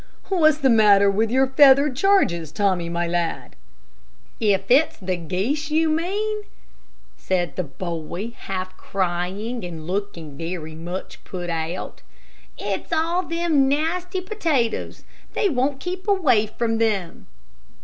[0.29, 3.55] "What's the matter with your feathered charges, Tommy, my lad?"
[4.39, 6.41] "If it's the geese you mean,"
[7.15, 12.01] said the boy, half crying and looking very much put out,
[12.57, 15.03] "it's all them nasty potatoes.
[15.33, 17.27] They won't keep away from them."